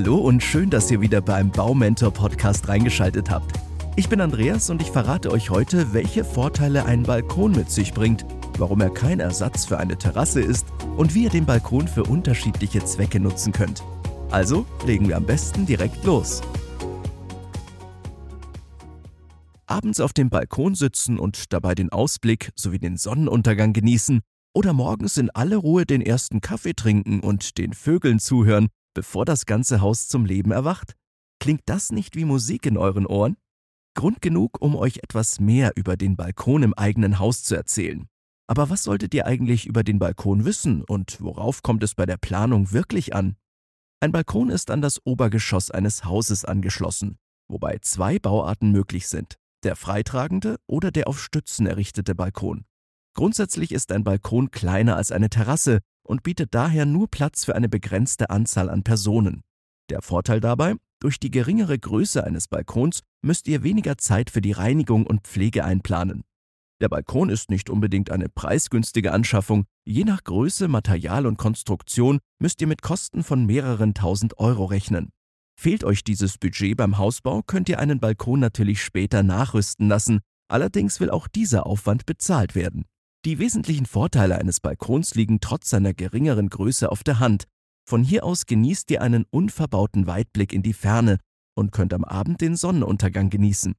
[0.00, 3.58] Hallo und schön, dass ihr wieder beim Baumentor Podcast reingeschaltet habt.
[3.96, 8.24] Ich bin Andreas und ich verrate euch heute, welche Vorteile ein Balkon mit sich bringt,
[8.58, 12.84] warum er kein Ersatz für eine Terrasse ist und wie ihr den Balkon für unterschiedliche
[12.84, 13.82] Zwecke nutzen könnt.
[14.30, 16.42] Also legen wir am besten direkt los.
[19.66, 24.20] Abends auf dem Balkon sitzen und dabei den Ausblick sowie den Sonnenuntergang genießen
[24.54, 29.46] oder morgens in aller Ruhe den ersten Kaffee trinken und den Vögeln zuhören, bevor das
[29.46, 30.94] ganze Haus zum Leben erwacht?
[31.40, 33.36] Klingt das nicht wie Musik in euren Ohren?
[33.94, 38.08] Grund genug, um euch etwas mehr über den Balkon im eigenen Haus zu erzählen.
[38.46, 42.16] Aber was solltet ihr eigentlich über den Balkon wissen und worauf kommt es bei der
[42.16, 43.36] Planung wirklich an?
[44.00, 47.18] Ein Balkon ist an das Obergeschoss eines Hauses angeschlossen,
[47.48, 52.64] wobei zwei Bauarten möglich sind, der freitragende oder der auf Stützen errichtete Balkon.
[53.14, 57.68] Grundsätzlich ist ein Balkon kleiner als eine Terrasse und bietet daher nur Platz für eine
[57.68, 59.42] begrenzte Anzahl an Personen.
[59.90, 64.52] Der Vorteil dabei, durch die geringere Größe eines Balkons müsst ihr weniger Zeit für die
[64.52, 66.24] Reinigung und Pflege einplanen.
[66.80, 69.64] Der Balkon ist nicht unbedingt eine preisgünstige Anschaffung.
[69.84, 75.10] Je nach Größe, Material und Konstruktion müsst ihr mit Kosten von mehreren tausend Euro rechnen.
[75.60, 80.20] Fehlt euch dieses Budget beim Hausbau, könnt ihr einen Balkon natürlich später nachrüsten lassen.
[80.48, 82.84] Allerdings will auch dieser Aufwand bezahlt werden.
[83.28, 87.44] Die wesentlichen Vorteile eines Balkons liegen trotz seiner geringeren Größe auf der Hand.
[87.86, 91.18] Von hier aus genießt ihr einen unverbauten Weitblick in die Ferne
[91.54, 93.74] und könnt am Abend den Sonnenuntergang genießen.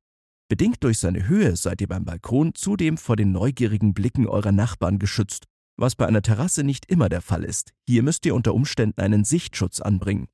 [0.50, 5.00] Bedingt durch seine Höhe seid ihr beim Balkon zudem vor den neugierigen Blicken eurer Nachbarn
[5.00, 5.46] geschützt,
[5.78, 7.72] was bei einer Terrasse nicht immer der Fall ist.
[7.88, 10.28] Hier müsst ihr unter Umständen einen Sichtschutz anbringen.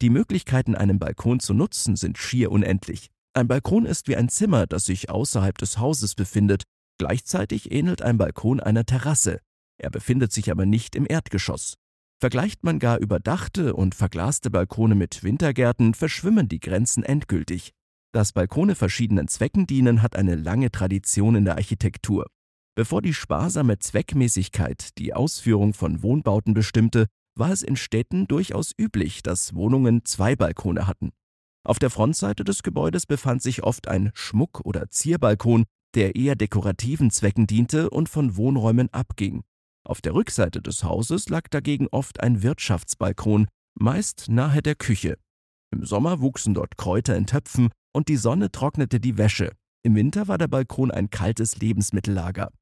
[0.00, 3.10] Die Möglichkeiten, einen Balkon zu nutzen, sind schier unendlich.
[3.34, 6.64] Ein Balkon ist wie ein Zimmer, das sich außerhalb des Hauses befindet
[6.98, 9.40] Gleichzeitig ähnelt ein Balkon einer Terrasse,
[9.82, 11.74] er befindet sich aber nicht im Erdgeschoss.
[12.20, 17.72] Vergleicht man gar überdachte und verglaste Balkone mit Wintergärten, verschwimmen die Grenzen endgültig.
[18.12, 22.28] Dass Balkone verschiedenen Zwecken dienen, hat eine lange Tradition in der Architektur.
[22.76, 29.24] Bevor die sparsame Zweckmäßigkeit die Ausführung von Wohnbauten bestimmte, war es in Städten durchaus üblich,
[29.24, 31.10] dass Wohnungen zwei Balkone hatten.
[31.64, 35.64] Auf der Frontseite des Gebäudes befand sich oft ein Schmuck- oder Zierbalkon,
[35.94, 39.42] der eher dekorativen Zwecken diente und von Wohnräumen abging.
[39.84, 45.18] Auf der Rückseite des Hauses lag dagegen oft ein Wirtschaftsbalkon, meist nahe der Küche.
[45.72, 49.52] Im Sommer wuchsen dort Kräuter in Töpfen und die Sonne trocknete die Wäsche.
[49.82, 52.52] Im Winter war der Balkon ein kaltes Lebensmittellager.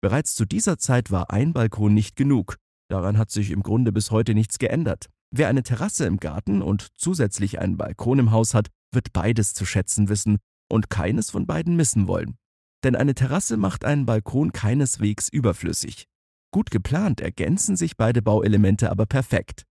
[0.00, 2.56] Bereits zu dieser Zeit war ein Balkon nicht genug.
[2.88, 5.08] Daran hat sich im Grunde bis heute nichts geändert.
[5.30, 9.66] Wer eine Terrasse im Garten und zusätzlich einen Balkon im Haus hat, wird beides zu
[9.66, 10.38] schätzen wissen
[10.70, 12.36] und keines von beiden missen wollen
[12.84, 16.06] denn eine Terrasse macht einen Balkon keineswegs überflüssig.
[16.52, 19.64] Gut geplant ergänzen sich beide Bauelemente aber perfekt.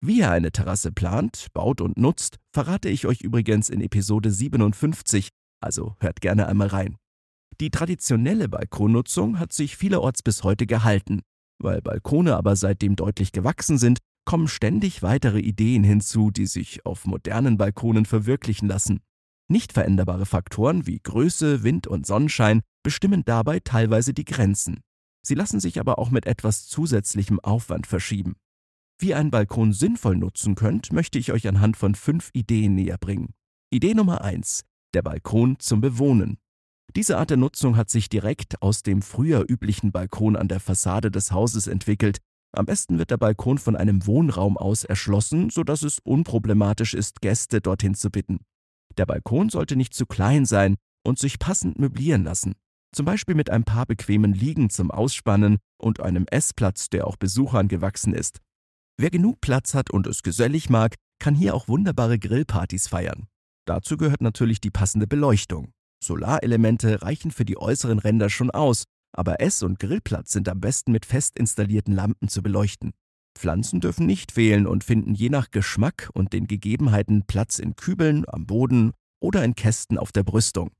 [0.00, 5.28] Wie ihr eine Terrasse plant, baut und nutzt, verrate ich euch übrigens in Episode 57,
[5.60, 6.96] also hört gerne einmal rein.
[7.60, 11.22] Die traditionelle Balkonnutzung hat sich vielerorts bis heute gehalten.
[11.58, 17.06] Weil Balkone aber seitdem deutlich gewachsen sind, kommen ständig weitere Ideen hinzu, die sich auf
[17.06, 19.00] modernen Balkonen verwirklichen lassen.
[19.48, 24.80] Nicht veränderbare Faktoren wie Größe, Wind und Sonnenschein bestimmen dabei teilweise die Grenzen.
[25.26, 28.36] Sie lassen sich aber auch mit etwas zusätzlichem Aufwand verschieben.
[28.98, 32.98] Wie ihr einen Balkon sinnvoll nutzen könnt, möchte ich euch anhand von fünf Ideen näher
[32.98, 33.34] bringen.
[33.70, 36.38] Idee Nummer eins: Der Balkon zum Bewohnen.
[36.94, 41.10] Diese Art der Nutzung hat sich direkt aus dem früher üblichen Balkon an der Fassade
[41.10, 42.18] des Hauses entwickelt.
[42.52, 47.60] Am besten wird der Balkon von einem Wohnraum aus erschlossen, sodass es unproblematisch ist, Gäste
[47.60, 48.38] dorthin zu bitten.
[48.98, 52.54] Der Balkon sollte nicht zu klein sein und sich passend möblieren lassen.
[52.94, 57.68] Zum Beispiel mit ein paar bequemen Liegen zum Ausspannen und einem Essplatz, der auch Besuchern
[57.68, 58.38] gewachsen ist.
[58.96, 63.26] Wer genug Platz hat und es gesellig mag, kann hier auch wunderbare Grillpartys feiern.
[63.66, 65.72] Dazu gehört natürlich die passende Beleuchtung.
[66.02, 70.92] Solarelemente reichen für die äußeren Ränder schon aus, aber Ess- und Grillplatz sind am besten
[70.92, 72.92] mit fest installierten Lampen zu beleuchten.
[73.34, 78.24] Pflanzen dürfen nicht fehlen und finden je nach Geschmack und den Gegebenheiten Platz in Kübeln,
[78.28, 80.70] am Boden oder in Kästen auf der Brüstung.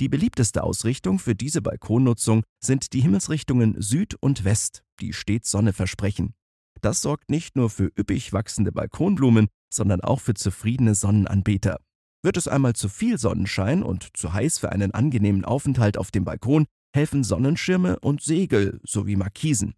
[0.00, 5.72] Die beliebteste Ausrichtung für diese Balkonnutzung sind die Himmelsrichtungen Süd und West, die stets Sonne
[5.72, 6.34] versprechen.
[6.80, 11.80] Das sorgt nicht nur für üppig wachsende Balkonblumen, sondern auch für zufriedene Sonnenanbeter.
[12.22, 16.24] Wird es einmal zu viel Sonnenschein und zu heiß für einen angenehmen Aufenthalt auf dem
[16.24, 19.74] Balkon, helfen Sonnenschirme und Segel sowie Markisen.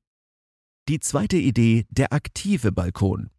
[0.90, 3.31] Die zweite Idee, der aktive Balkon.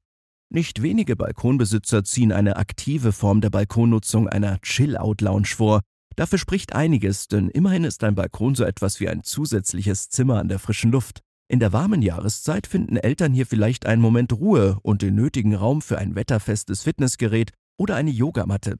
[0.49, 5.81] Nicht wenige Balkonbesitzer ziehen eine aktive Form der Balkonnutzung einer Chill-Out-Lounge vor.
[6.15, 10.47] Dafür spricht einiges, denn immerhin ist ein Balkon so etwas wie ein zusätzliches Zimmer an
[10.47, 11.19] der frischen Luft.
[11.49, 15.81] In der warmen Jahreszeit finden Eltern hier vielleicht einen Moment Ruhe und den nötigen Raum
[15.81, 18.77] für ein wetterfestes Fitnessgerät oder eine Yogamatte.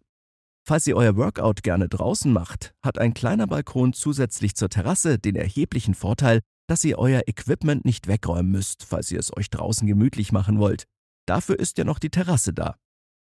[0.66, 5.36] Falls ihr euer Workout gerne draußen macht, hat ein kleiner Balkon zusätzlich zur Terrasse den
[5.36, 6.40] erheblichen Vorteil,
[6.72, 10.86] dass ihr euer Equipment nicht wegräumen müsst, falls ihr es euch draußen gemütlich machen wollt.
[11.28, 12.78] Dafür ist ja noch die Terrasse da.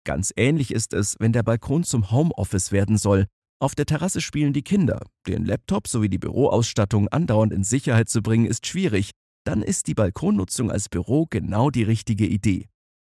[0.04, 3.26] Ganz ähnlich ist es, wenn der Balkon zum Homeoffice werden soll.
[3.60, 5.06] Auf der Terrasse spielen die Kinder.
[5.28, 9.12] Den Laptop sowie die Büroausstattung andauernd in Sicherheit zu bringen, ist schwierig.
[9.44, 12.66] Dann ist die Balkonnutzung als Büro genau die richtige Idee.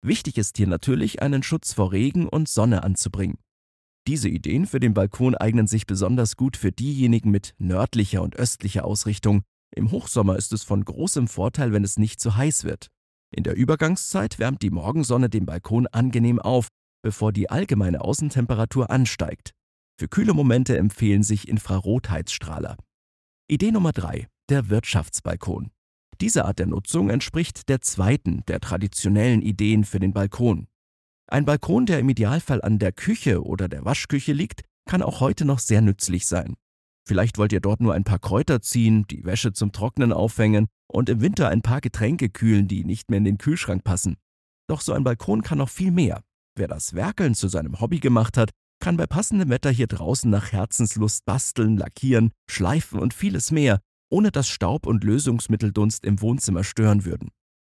[0.02, 3.38] Wichtig ist hier natürlich, einen Schutz vor Regen und Sonne anzubringen.
[4.06, 8.84] Diese Ideen für den Balkon eignen sich besonders gut für diejenigen mit nördlicher und östlicher
[8.84, 9.42] Ausrichtung,
[9.74, 12.88] im Hochsommer ist es von großem Vorteil, wenn es nicht zu heiß wird.
[13.34, 16.69] In der Übergangszeit wärmt die Morgensonne den Balkon angenehm auf,
[17.02, 19.52] bevor die allgemeine Außentemperatur ansteigt.
[19.98, 22.76] Für kühle Momente empfehlen sich Infrarotheizstrahler.
[23.48, 24.28] Idee Nummer 3.
[24.50, 25.70] Der Wirtschaftsbalkon.
[26.20, 30.69] Diese Art der Nutzung entspricht der zweiten der traditionellen Ideen für den Balkon.
[31.26, 35.44] Ein Balkon, der im Idealfall an der Küche oder der Waschküche liegt, kann auch heute
[35.44, 36.56] noch sehr nützlich sein.
[37.06, 41.08] Vielleicht wollt ihr dort nur ein paar Kräuter ziehen, die Wäsche zum Trocknen aufhängen und
[41.08, 44.16] im Winter ein paar Getränke kühlen, die nicht mehr in den Kühlschrank passen.
[44.69, 46.22] Doch so ein Balkon kann noch viel mehr.
[46.56, 48.50] Wer das Werkeln zu seinem Hobby gemacht hat,
[48.81, 54.31] kann bei passendem Wetter hier draußen nach Herzenslust basteln, lackieren, schleifen und vieles mehr, ohne
[54.31, 57.31] dass Staub und Lösungsmitteldunst im Wohnzimmer stören würden.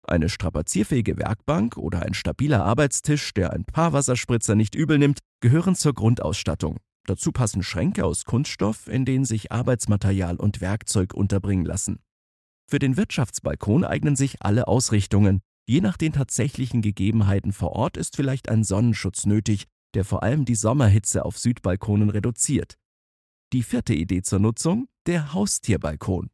[0.05, 5.77] Eine strapazierfähige Werkbank oder ein stabiler Arbeitstisch, der ein paar Wasserspritzer nicht übel nimmt, gehören
[5.77, 6.79] zur Grundausstattung.
[7.07, 11.99] Dazu passen Schränke aus Kunststoff, in denen sich Arbeitsmaterial und Werkzeug unterbringen lassen.
[12.69, 15.41] Für den Wirtschaftsbalkon eignen sich alle Ausrichtungen.
[15.67, 20.45] Je nach den tatsächlichen Gegebenheiten vor Ort ist vielleicht ein Sonnenschutz nötig, der vor allem
[20.45, 22.79] die Sommerhitze auf Südbalkonen reduziert.
[23.53, 26.31] Die vierte Idee zur Nutzung, der Haustierbalkon.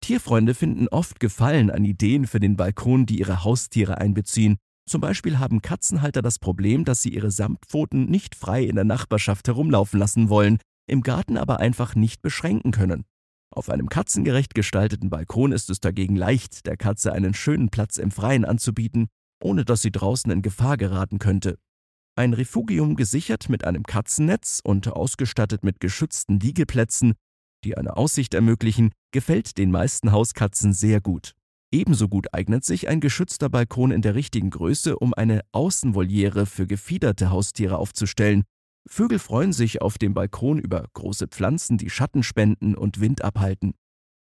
[0.00, 5.38] Tierfreunde finden oft Gefallen an Ideen für den Balkon, die ihre Haustiere einbeziehen zum Beispiel
[5.38, 10.28] haben Katzenhalter das Problem, dass sie ihre Samtpfoten nicht frei in der Nachbarschaft herumlaufen lassen
[10.28, 10.58] wollen,
[10.88, 13.04] im Garten aber einfach nicht beschränken können.
[13.50, 18.10] Auf einem katzengerecht gestalteten Balkon ist es dagegen leicht, der Katze einen schönen Platz im
[18.10, 19.08] Freien anzubieten,
[19.42, 21.58] ohne dass sie draußen in Gefahr geraten könnte.
[22.16, 27.14] Ein Refugium gesichert mit einem Katzennetz und ausgestattet mit geschützten Liegeplätzen,
[27.64, 31.34] die eine Aussicht ermöglichen, gefällt den meisten Hauskatzen sehr gut.
[31.70, 36.66] Ebenso gut eignet sich ein geschützter Balkon in der richtigen Größe, um eine Außenvoliere für
[36.66, 38.44] gefiederte Haustiere aufzustellen.
[38.88, 43.74] Vögel freuen sich auf dem Balkon über große Pflanzen, die Schatten spenden und Wind abhalten.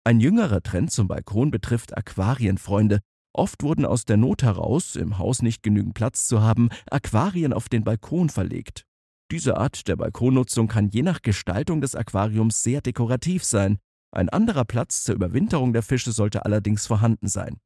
[0.05, 3.01] Ein jüngerer Trend zum Balkon betrifft Aquarienfreunde.
[3.33, 7.69] Oft wurden aus der Not heraus, im Haus nicht genügend Platz zu haben, Aquarien auf
[7.69, 8.85] den Balkon verlegt.
[9.33, 13.79] Diese Art der Balkonnutzung kann je nach Gestaltung des Aquariums sehr dekorativ sein.
[14.15, 17.59] Ein anderer Platz zur Überwinterung der Fische sollte allerdings vorhanden sein.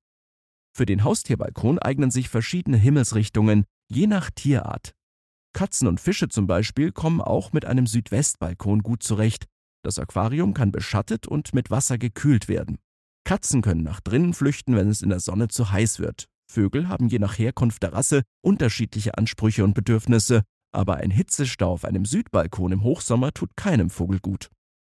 [0.74, 4.94] Für den Haustierbalkon eignen sich verschiedene Himmelsrichtungen, je nach Tierart.
[5.52, 9.44] Katzen und Fische zum Beispiel kommen auch mit einem Südwestbalkon gut zurecht.
[9.82, 12.78] Das Aquarium kann beschattet und mit Wasser gekühlt werden.
[13.24, 16.28] Katzen können nach drinnen flüchten, wenn es in der Sonne zu heiß wird.
[16.50, 21.84] Vögel haben je nach Herkunft der Rasse unterschiedliche Ansprüche und Bedürfnisse, aber ein Hitzestau auf
[21.84, 24.48] einem Südbalkon im Hochsommer tut keinem Vogel gut.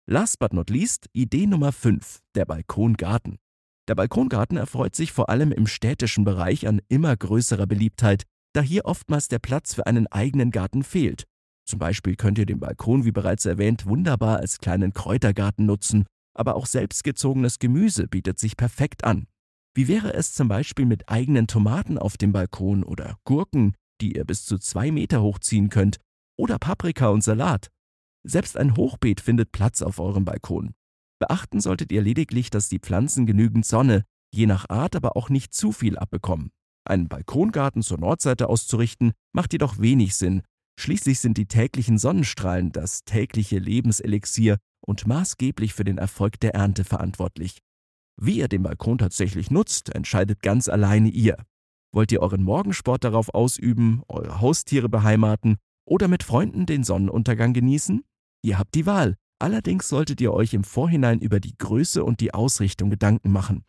[0.07, 3.39] Last but not least, Idee Nummer 5, der Balkongarten.
[3.87, 8.21] Der Balkongarten erfreut sich vor allem im städtischen Bereich an immer größerer Beliebtheit,
[8.53, 11.23] da hier oftmals der Platz für einen eigenen Garten fehlt.
[11.67, 16.55] Zum Beispiel könnt ihr den Balkon, wie bereits erwähnt, wunderbar als kleinen Kräutergarten nutzen, aber
[16.55, 19.25] auch selbstgezogenes Gemüse bietet sich perfekt an.
[19.73, 24.25] Wie wäre es zum Beispiel mit eigenen Tomaten auf dem Balkon oder Gurken, die ihr
[24.25, 25.97] bis zu zwei Meter hochziehen könnt,
[26.37, 27.71] oder Paprika und Salat?
[28.27, 30.73] Selbst ein Hochbeet findet Platz auf eurem Balkon.
[31.19, 34.03] Beachten solltet ihr lediglich, dass die Pflanzen genügend Sonne,
[34.33, 36.49] je nach Art aber auch nicht zu viel abbekommen.
[36.85, 40.41] Einen Balkongarten zur Nordseite auszurichten, macht jedoch wenig Sinn.
[40.79, 46.83] Schließlich sind die täglichen Sonnenstrahlen das tägliche Lebenselixier und maßgeblich für den Erfolg der Ernte
[46.83, 47.59] verantwortlich.
[48.19, 51.37] Wie ihr den Balkon tatsächlich nutzt, entscheidet ganz alleine ihr.
[51.93, 58.03] Wollt ihr euren Morgensport darauf ausüben, eure Haustiere beheimaten oder mit Freunden den Sonnenuntergang genießen?
[58.45, 59.15] Ihr habt die Wahl.
[59.39, 63.65] Allerdings solltet ihr euch im Vorhinein über die Größe und die Ausrichtung Gedanken machen.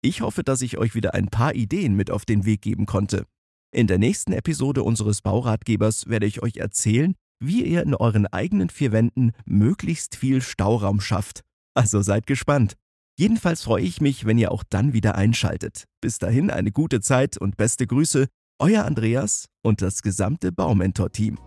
[0.00, 3.26] Ich hoffe, dass ich euch wieder ein paar Ideen mit auf den Weg geben konnte.
[3.70, 8.70] In der nächsten Episode unseres Bauratgebers werde ich euch erzählen, wie ihr in euren eigenen
[8.70, 11.42] vier Wänden möglichst viel Stauraum schafft.
[11.74, 12.76] Also seid gespannt.
[13.18, 15.84] Jedenfalls freue ich mich, wenn ihr auch dann wieder einschaltet.
[16.00, 21.38] Bis dahin eine gute Zeit und beste Grüße, euer Andreas und das gesamte Baumentor-Team.